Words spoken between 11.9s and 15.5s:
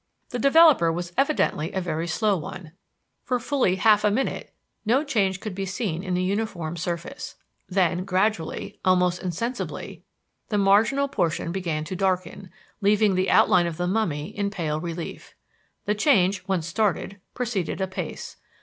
darken, leaving the outline of the mummy in pale relief.